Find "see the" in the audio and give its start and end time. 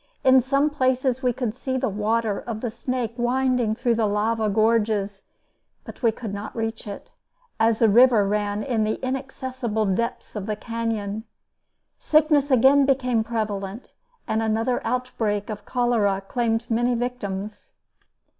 1.53-1.87